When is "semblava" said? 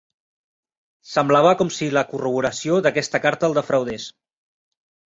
1.09-1.51